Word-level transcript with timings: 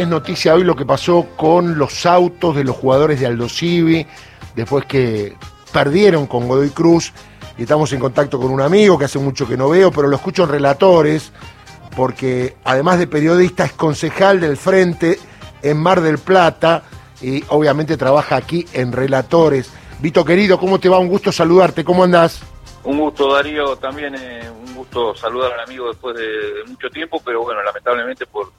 Es 0.00 0.08
noticia 0.08 0.54
hoy 0.54 0.62
lo 0.62 0.76
que 0.76 0.84
pasó 0.84 1.26
con 1.36 1.78
los 1.78 2.04
autos 2.04 2.54
de 2.54 2.64
los 2.64 2.76
jugadores 2.76 3.18
de 3.18 3.26
Aldo 3.26 3.48
Civi, 3.48 4.06
después 4.54 4.84
que 4.84 5.34
perdieron 5.72 6.26
con 6.26 6.46
Godoy 6.46 6.68
Cruz. 6.68 7.14
Y 7.56 7.62
estamos 7.62 7.90
en 7.94 8.00
contacto 8.00 8.38
con 8.38 8.50
un 8.50 8.60
amigo 8.60 8.98
que 8.98 9.06
hace 9.06 9.18
mucho 9.18 9.48
que 9.48 9.56
no 9.56 9.70
veo, 9.70 9.90
pero 9.90 10.08
lo 10.08 10.16
escucho 10.16 10.42
en 10.42 10.50
relatores, 10.50 11.32
porque 11.96 12.56
además 12.64 12.98
de 12.98 13.06
periodista 13.06 13.64
es 13.64 13.72
concejal 13.72 14.38
del 14.38 14.58
Frente 14.58 15.18
en 15.62 15.78
Mar 15.78 16.02
del 16.02 16.18
Plata 16.18 16.82
y 17.22 17.42
obviamente 17.48 17.96
trabaja 17.96 18.36
aquí 18.36 18.66
en 18.74 18.92
relatores. 18.92 19.70
Vito 20.00 20.26
querido, 20.26 20.58
¿cómo 20.60 20.78
te 20.78 20.90
va? 20.90 20.98
Un 20.98 21.08
gusto 21.08 21.32
saludarte, 21.32 21.84
¿cómo 21.84 22.04
andás? 22.04 22.42
Un 22.84 23.00
gusto 23.00 23.32
Darío, 23.32 23.76
también 23.76 24.14
eh, 24.14 24.50
un 24.50 24.74
gusto 24.74 25.14
saludar 25.14 25.54
al 25.54 25.60
amigo 25.60 25.88
después 25.88 26.14
de, 26.16 26.26
de 26.26 26.64
mucho 26.66 26.90
tiempo, 26.90 27.22
pero 27.24 27.42
bueno, 27.42 27.62
lamentablemente 27.62 28.26
por 28.26 28.52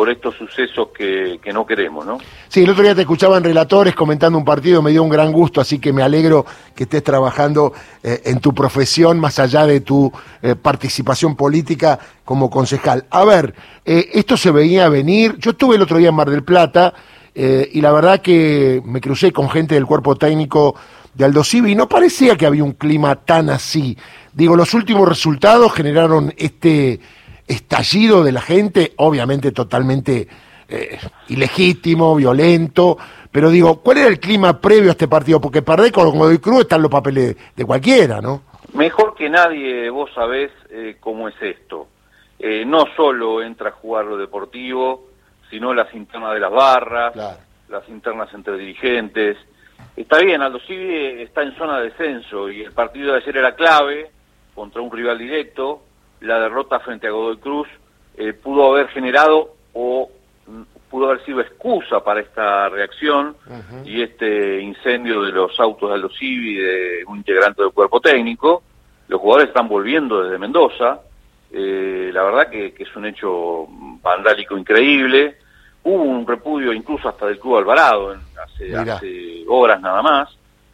por 0.00 0.08
estos 0.08 0.34
sucesos 0.34 0.88
que, 0.96 1.38
que, 1.44 1.52
no 1.52 1.66
queremos, 1.66 2.06
¿no? 2.06 2.16
Sí, 2.48 2.62
el 2.62 2.70
otro 2.70 2.82
día 2.82 2.94
te 2.94 3.02
escuchaba 3.02 3.36
en 3.36 3.44
Relatores 3.44 3.94
comentando 3.94 4.38
un 4.38 4.46
partido, 4.46 4.80
me 4.80 4.92
dio 4.92 5.02
un 5.02 5.10
gran 5.10 5.30
gusto, 5.30 5.60
así 5.60 5.78
que 5.78 5.92
me 5.92 6.02
alegro 6.02 6.46
que 6.74 6.84
estés 6.84 7.04
trabajando 7.04 7.74
eh, 8.02 8.22
en 8.24 8.40
tu 8.40 8.54
profesión 8.54 9.20
más 9.20 9.38
allá 9.38 9.66
de 9.66 9.82
tu 9.82 10.10
eh, 10.40 10.54
participación 10.54 11.36
política 11.36 11.98
como 12.24 12.48
concejal. 12.48 13.04
A 13.10 13.26
ver, 13.26 13.54
eh, 13.84 14.08
esto 14.14 14.38
se 14.38 14.50
veía 14.50 14.88
venir, 14.88 15.36
yo 15.36 15.50
estuve 15.50 15.76
el 15.76 15.82
otro 15.82 15.98
día 15.98 16.08
en 16.08 16.14
Mar 16.14 16.30
del 16.30 16.44
Plata 16.44 16.94
y 17.34 17.80
la 17.82 17.92
verdad 17.92 18.22
que 18.22 18.82
me 18.86 19.02
crucé 19.02 19.32
con 19.32 19.50
gente 19.50 19.74
del 19.74 19.84
cuerpo 19.84 20.16
técnico 20.16 20.74
de 21.12 21.26
Aldo 21.26 21.44
Civi 21.44 21.72
y 21.72 21.74
no 21.74 21.90
parecía 21.90 22.36
que 22.36 22.46
había 22.46 22.64
un 22.64 22.72
clima 22.72 23.16
tan 23.16 23.50
así. 23.50 23.98
Digo, 24.32 24.56
los 24.56 24.72
últimos 24.72 25.06
resultados 25.06 25.74
generaron 25.74 26.32
este 26.38 27.00
estallido 27.50 28.22
de 28.22 28.32
la 28.32 28.40
gente, 28.40 28.92
obviamente 28.96 29.50
totalmente 29.52 30.28
eh, 30.68 30.98
ilegítimo, 31.28 32.14
violento, 32.14 32.96
pero 33.32 33.50
digo, 33.50 33.80
¿cuál 33.80 33.98
era 33.98 34.08
el 34.08 34.20
clima 34.20 34.60
previo 34.60 34.90
a 34.90 34.92
este 34.92 35.08
partido? 35.08 35.40
Porque 35.40 35.62
perder 35.62 35.90
con 35.90 36.10
Godoy 36.10 36.38
Cruz 36.38 36.60
están 36.60 36.82
los 36.82 36.90
papeles 36.90 37.36
de 37.54 37.64
cualquiera, 37.64 38.20
¿no? 38.20 38.42
Mejor 38.74 39.14
que 39.14 39.28
nadie 39.28 39.90
vos 39.90 40.10
sabés 40.14 40.52
eh, 40.70 40.96
cómo 41.00 41.28
es 41.28 41.34
esto. 41.40 41.88
Eh, 42.38 42.64
no 42.64 42.84
solo 42.96 43.42
entra 43.42 43.70
a 43.70 43.72
jugar 43.72 44.04
lo 44.04 44.16
deportivo, 44.16 45.08
sino 45.50 45.74
las 45.74 45.92
internas 45.92 46.34
de 46.34 46.40
las 46.40 46.52
barras, 46.52 47.12
claro. 47.12 47.38
las 47.68 47.88
internas 47.88 48.32
entre 48.32 48.56
dirigentes. 48.56 49.36
Está 49.96 50.18
bien, 50.18 50.40
Aldo 50.40 50.60
Civi 50.60 51.22
está 51.22 51.42
en 51.42 51.56
zona 51.56 51.78
de 51.78 51.90
descenso 51.90 52.48
y 52.48 52.62
el 52.62 52.72
partido 52.72 53.12
de 53.12 53.18
ayer 53.18 53.36
era 53.36 53.54
clave 53.56 54.10
contra 54.54 54.80
un 54.80 54.90
rival 54.90 55.18
directo, 55.18 55.82
la 56.20 56.40
derrota 56.40 56.80
frente 56.80 57.06
a 57.06 57.10
Godoy 57.10 57.38
Cruz 57.38 57.68
eh, 58.16 58.32
pudo 58.32 58.72
haber 58.72 58.88
generado 58.88 59.54
o 59.72 60.10
pudo 60.90 61.08
haber 61.08 61.24
sido 61.24 61.40
excusa 61.40 62.02
para 62.02 62.20
esta 62.20 62.68
reacción 62.68 63.36
uh 63.46 63.52
-huh. 63.52 63.86
y 63.86 64.02
este 64.02 64.60
incendio 64.60 65.22
de 65.22 65.32
los 65.32 65.58
autos 65.60 65.88
de 65.88 65.94
Aldo 65.94 66.10
Civi 66.10 66.56
de 66.56 67.04
un 67.06 67.18
integrante 67.18 67.62
del 67.62 67.70
cuerpo 67.70 68.00
técnico. 68.00 68.62
Los 69.08 69.20
jugadores 69.20 69.48
están 69.48 69.68
volviendo 69.68 70.22
desde 70.22 70.38
Mendoza. 70.38 71.00
Eh, 71.52 72.10
la 72.12 72.22
verdad 72.24 72.50
que, 72.50 72.74
que, 72.74 72.82
es 72.82 72.96
un 72.96 73.06
hecho 73.06 73.66
vandálico 74.02 74.58
increíble. 74.58 75.36
Hubo 75.84 76.02
un 76.02 76.26
repudio 76.26 76.72
incluso 76.72 77.08
hasta 77.08 77.26
del 77.26 77.38
Club 77.38 77.58
Alvarado 77.58 78.12
en, 78.12 78.20
hace, 78.42 78.76
hace, 78.76 79.44
horas 79.48 79.80
nada 79.80 80.02
más. 80.02 80.28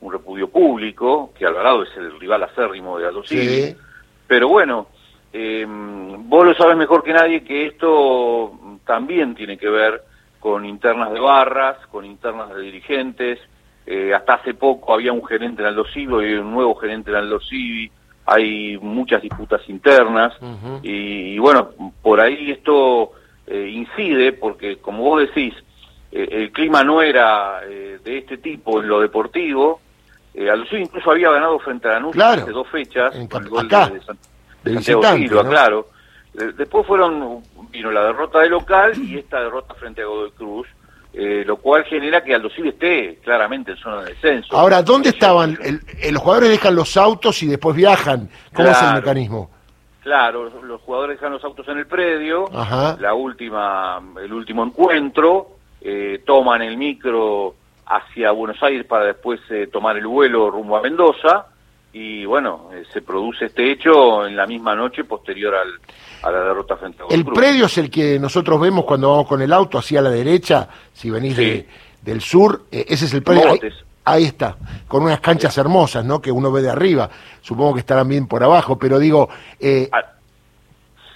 Un 0.00 0.12
repudio 0.12 0.48
público, 0.48 1.32
que 1.36 1.46
Alvarado 1.46 1.82
es 1.84 1.96
el 1.96 2.18
rival 2.18 2.42
acérrimo 2.42 2.98
de 2.98 3.06
Aldo 3.06 3.22
Civi. 3.22 3.46
Sí. 3.46 3.76
Pero 4.26 4.48
bueno, 4.48 4.88
eh, 5.32 5.66
vos 5.68 6.44
lo 6.44 6.54
sabes 6.54 6.76
mejor 6.76 7.02
que 7.02 7.12
nadie 7.12 7.42
que 7.42 7.66
esto 7.66 8.52
también 8.84 9.34
tiene 9.34 9.56
que 9.56 9.68
ver 9.68 10.02
con 10.38 10.64
internas 10.64 11.12
de 11.12 11.20
barras, 11.20 11.78
con 11.86 12.04
internas 12.04 12.54
de 12.54 12.62
dirigentes. 12.62 13.38
Eh, 13.86 14.12
hasta 14.14 14.34
hace 14.34 14.54
poco 14.54 14.92
había 14.92 15.12
un 15.12 15.24
gerente 15.24 15.62
en 15.62 15.68
Aldo 15.68 15.84
Civi 15.92 16.30
y 16.30 16.34
un 16.34 16.52
nuevo 16.52 16.74
gerente 16.74 17.10
en 17.10 17.16
Aldo 17.16 17.40
Civi. 17.40 17.90
Hay 18.26 18.76
muchas 18.78 19.22
disputas 19.22 19.60
internas 19.68 20.32
uh 20.40 20.46
-huh. 20.46 20.80
y, 20.82 21.34
y, 21.34 21.38
bueno, 21.38 21.70
por 22.02 22.20
ahí 22.20 22.52
esto 22.52 23.12
eh, 23.46 23.68
incide 23.68 24.32
porque, 24.32 24.76
como 24.76 25.02
vos 25.02 25.20
decís, 25.20 25.54
eh, 26.12 26.28
el 26.30 26.52
clima 26.52 26.84
no 26.84 27.02
era 27.02 27.60
eh, 27.64 27.98
de 28.04 28.18
este 28.18 28.38
tipo 28.38 28.80
en 28.80 28.88
lo 28.88 29.00
deportivo. 29.00 29.80
Aldo 30.50 30.64
Civi 30.66 30.82
incluso 30.82 31.10
había 31.10 31.30
ganado 31.30 31.58
frente 31.58 31.88
a 31.88 31.92
Lanús 31.92 32.12
claro. 32.12 32.42
hace 32.42 32.52
dos 32.52 32.68
fechas. 32.68 33.14
En, 33.14 33.26
con 33.28 33.42
el 33.42 33.48
gol 33.50 33.66
acá. 33.66 33.88
de, 33.88 33.98
de 33.98 34.00
de 34.64 34.74
Santiago 34.74 35.02
Silva, 35.16 35.42
¿no? 35.42 35.50
claro. 35.50 35.88
Después 36.32 36.86
fueron, 36.86 37.42
vino 37.70 37.90
la 37.90 38.04
derrota 38.04 38.40
de 38.40 38.48
local 38.48 38.92
y 38.96 39.18
esta 39.18 39.42
derrota 39.42 39.74
frente 39.74 40.00
a 40.00 40.06
Godoy 40.06 40.30
Cruz, 40.30 40.66
eh, 41.12 41.44
lo 41.46 41.56
cual 41.58 41.84
genera 41.84 42.24
que 42.24 42.34
Aldo 42.34 42.48
Civi 42.48 42.70
esté 42.70 43.18
claramente 43.22 43.72
en 43.72 43.76
zona 43.76 44.02
de 44.02 44.14
descenso. 44.14 44.56
Ahora, 44.56 44.82
¿dónde 44.82 45.10
estaban? 45.10 45.58
El, 45.62 45.80
el, 46.00 46.14
los 46.14 46.22
jugadores 46.22 46.48
dejan 46.48 46.74
los 46.74 46.96
autos 46.96 47.42
y 47.42 47.48
después 47.48 47.76
viajan. 47.76 48.30
¿Cómo 48.54 48.68
claro, 48.68 48.70
es 48.70 48.82
el 48.82 48.94
mecanismo? 48.94 49.50
Claro, 50.02 50.50
los 50.62 50.80
jugadores 50.80 51.18
dejan 51.18 51.32
los 51.34 51.44
autos 51.44 51.68
en 51.68 51.78
el 51.78 51.86
predio, 51.86 52.48
Ajá. 52.54 52.96
la 52.98 53.12
última, 53.12 54.00
el 54.22 54.32
último 54.32 54.64
encuentro, 54.64 55.48
eh, 55.82 56.22
toman 56.24 56.62
el 56.62 56.78
micro 56.78 57.54
hacia 57.84 58.30
Buenos 58.30 58.62
Aires 58.62 58.86
para 58.86 59.04
después 59.04 59.38
eh, 59.50 59.68
tomar 59.70 59.98
el 59.98 60.06
vuelo 60.06 60.50
rumbo 60.50 60.78
a 60.78 60.82
Mendoza 60.82 61.46
y 61.92 62.24
bueno, 62.24 62.70
eh, 62.72 62.84
se 62.92 63.02
produce 63.02 63.46
este 63.46 63.70
hecho 63.70 64.26
en 64.26 64.34
la 64.34 64.46
misma 64.46 64.74
noche 64.74 65.04
posterior 65.04 65.54
al, 65.54 65.68
a 66.22 66.30
la 66.30 66.44
derrota 66.44 66.76
frente 66.76 67.02
a 67.02 67.14
El 67.14 67.24
Cruz. 67.24 67.38
predio 67.38 67.66
es 67.66 67.78
el 67.78 67.90
que 67.90 68.18
nosotros 68.18 68.60
vemos 68.60 68.84
cuando 68.84 69.10
vamos 69.10 69.26
con 69.26 69.42
el 69.42 69.52
auto 69.52 69.78
hacia 69.78 70.00
la 70.00 70.10
derecha, 70.10 70.68
si 70.92 71.10
venís 71.10 71.36
sí. 71.36 71.44
de, 71.44 71.68
del 72.00 72.20
sur, 72.20 72.62
eh, 72.70 72.86
ese 72.88 73.04
es 73.04 73.14
el 73.14 73.22
predio. 73.22 73.50
Ahí, 73.50 73.60
ahí, 74.04 74.24
está, 74.24 74.56
con 74.88 75.02
unas 75.02 75.20
canchas 75.20 75.56
hermosas, 75.58 76.04
¿no? 76.04 76.20
Que 76.20 76.32
uno 76.32 76.50
ve 76.50 76.62
de 76.62 76.70
arriba. 76.70 77.10
Supongo 77.42 77.74
que 77.74 77.80
estarán 77.80 78.08
bien 78.08 78.26
por 78.26 78.42
abajo, 78.42 78.78
pero 78.78 78.98
digo... 78.98 79.28
Eh, 79.60 79.88
al, 79.92 80.06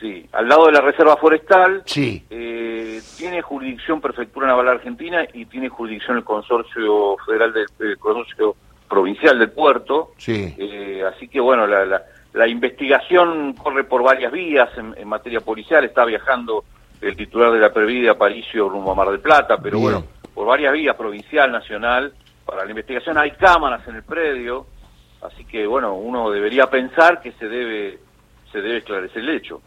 sí, 0.01 0.29
al 0.33 0.49
lado 0.49 0.67
de 0.67 0.73
la 0.73 0.81
Reserva 0.81 1.17
Forestal. 1.17 1.83
Sí. 1.87 2.25
Eh, 2.31 3.01
tiene 3.17 3.43
jurisdicción 3.43 4.01
Prefectura 4.01 4.47
Naval 4.47 4.69
Argentina 4.69 5.27
y 5.33 5.47
tiene 5.47 5.69
jurisdicción 5.69 6.19
el 6.19 6.25
Consorcio 6.25 7.17
Federal 7.25 7.53
del 7.53 7.67
de, 7.79 7.97
Consorcio 7.97 8.57
provincial 8.89 9.39
del 9.39 9.51
puerto. 9.51 10.13
Sí. 10.17 10.55
Eh, 10.59 11.03
así 11.07 11.29
que 11.29 11.41
bueno, 11.41 11.67
la, 11.67 11.85
la, 11.85 12.03
la, 12.33 12.49
investigación 12.49 13.55
corre 13.55 13.85
por 13.85 14.03
varias 14.03 14.33
vías 14.33 14.69
en, 14.77 14.95
en, 14.97 15.09
materia 15.09 15.41
policial. 15.41 15.85
Está 15.85 16.05
viajando 16.05 16.65
el 17.01 17.17
titular 17.17 17.53
de 17.53 17.59
la 17.59 17.73
Previde, 17.73 18.11
Aparicio, 18.11 18.69
rumbo 18.69 18.93
a 18.93 18.95
Mar 18.95 19.09
del 19.11 19.21
Plata, 19.21 19.59
pero 19.59 19.79
Bien. 19.79 19.93
bueno, 19.93 20.07
por 20.35 20.47
varias 20.47 20.73
vías, 20.73 20.97
provincial, 20.97 21.51
nacional, 21.51 22.13
para 22.45 22.65
la 22.65 22.71
investigación. 22.71 23.19
Hay 23.19 23.33
cámaras 23.33 23.87
en 23.89 23.97
el 23.97 24.03
predio, 24.03 24.67
así 25.23 25.45
que 25.45 25.67
bueno, 25.67 25.95
uno 25.95 26.31
debería 26.31 26.69
pensar 26.69 27.21
que 27.21 27.33
se 27.33 27.49
debe 27.49 27.99
se 28.57 28.63
debe 28.63 28.79
esclarecer 28.79 29.23
el 29.23 29.29
hecho. 29.29 29.61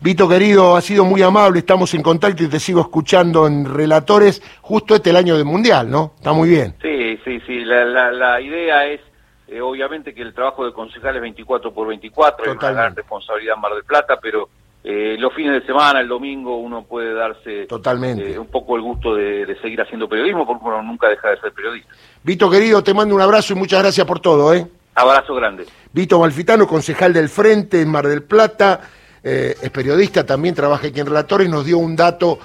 Vito 0.00 0.26
querido, 0.26 0.74
ha 0.74 0.80
sido 0.80 1.04
muy 1.04 1.20
amable, 1.20 1.58
estamos 1.58 1.92
en 1.92 2.02
contacto 2.02 2.42
y 2.42 2.48
te 2.48 2.58
sigo 2.58 2.80
escuchando 2.80 3.46
en 3.46 3.66
relatores, 3.66 4.42
justo 4.62 4.94
este 4.94 5.10
el 5.10 5.16
año 5.16 5.36
del 5.36 5.44
Mundial, 5.44 5.90
¿no? 5.90 6.14
Está 6.16 6.32
muy 6.32 6.48
bien. 6.48 6.74
Sí, 6.80 7.18
sí, 7.22 7.38
sí, 7.46 7.64
la, 7.66 7.84
la, 7.84 8.10
la 8.10 8.40
idea 8.40 8.86
es 8.86 9.02
eh, 9.46 9.60
obviamente 9.60 10.14
que 10.14 10.22
el 10.22 10.32
trabajo 10.32 10.64
de 10.64 10.72
concejal 10.72 11.16
es 11.16 11.22
24 11.22 11.74
por 11.74 11.88
24, 11.88 12.46
es 12.46 12.56
una 12.56 12.70
gran 12.70 12.96
responsabilidad 12.96 13.56
en 13.56 13.60
Mar 13.60 13.74
del 13.74 13.84
Plata, 13.84 14.18
pero 14.22 14.48
eh, 14.82 15.16
los 15.18 15.34
fines 15.34 15.52
de 15.60 15.66
semana, 15.66 16.00
el 16.00 16.08
domingo, 16.08 16.56
uno 16.56 16.84
puede 16.84 17.12
darse 17.12 17.66
Totalmente. 17.66 18.32
Eh, 18.32 18.38
un 18.38 18.46
poco 18.46 18.76
el 18.76 18.82
gusto 18.82 19.14
de, 19.14 19.44
de, 19.44 19.60
seguir 19.60 19.82
haciendo 19.82 20.08
periodismo, 20.08 20.46
porque 20.46 20.64
uno 20.64 20.82
nunca 20.82 21.08
deja 21.08 21.28
de 21.28 21.40
ser 21.40 21.52
periodista. 21.52 21.90
Vito 22.22 22.48
querido, 22.48 22.82
te 22.82 22.94
mando 22.94 23.14
un 23.14 23.20
abrazo 23.20 23.52
y 23.52 23.56
muchas 23.56 23.82
gracias 23.82 24.06
por 24.06 24.18
todo, 24.18 24.54
¿eh? 24.54 24.66
Abrazo 24.94 25.34
grande. 25.34 25.66
Vito 25.92 26.20
Malfitano, 26.20 26.66
concejal 26.66 27.12
del 27.12 27.28
Frente 27.28 27.80
en 27.80 27.88
Mar 27.88 28.06
del 28.06 28.22
Plata, 28.22 28.80
eh, 29.22 29.56
es 29.60 29.70
periodista, 29.70 30.24
también 30.24 30.54
trabaja 30.54 30.86
aquí 30.86 31.00
en 31.00 31.06
Relatores, 31.06 31.48
nos 31.48 31.64
dio 31.64 31.78
un 31.78 31.96
dato 31.96 32.38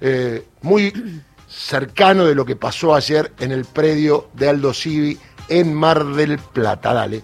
eh, 0.00 0.44
muy 0.62 1.22
cercano 1.48 2.26
de 2.26 2.34
lo 2.34 2.44
que 2.44 2.56
pasó 2.56 2.94
ayer 2.94 3.32
en 3.38 3.52
el 3.52 3.64
predio 3.64 4.28
de 4.34 4.48
Aldo 4.48 4.74
Civi 4.74 5.18
en 5.48 5.72
Mar 5.72 6.04
del 6.04 6.38
Plata. 6.38 6.92
Dale. 6.92 7.16